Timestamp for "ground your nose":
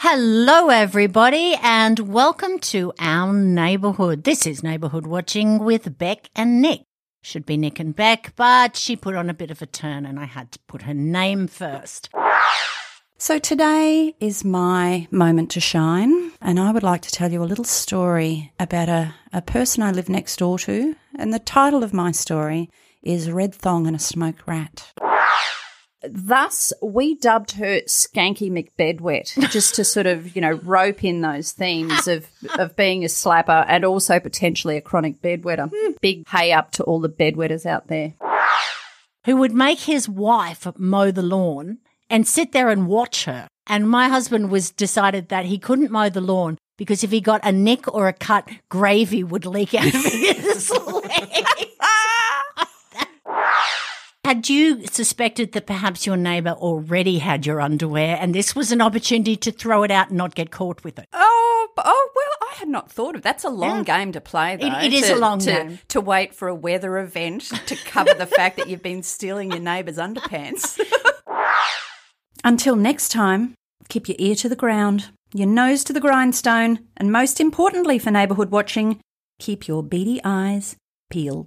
74.56-75.82